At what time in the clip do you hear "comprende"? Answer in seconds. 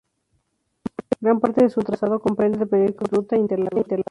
2.21-2.57